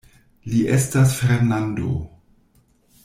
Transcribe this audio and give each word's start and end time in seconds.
Li 0.53 0.61
estas 0.77 1.13
Fernando! 1.19 1.93